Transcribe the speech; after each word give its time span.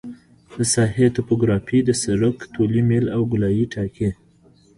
د 0.53 0.55
ساحې 0.73 1.07
توپوګرافي 1.15 1.79
د 1.83 1.89
سرک 2.03 2.37
طولي 2.53 2.81
میل 2.89 3.05
او 3.15 3.21
ګولایي 3.31 3.65
ټاکي 3.73 4.09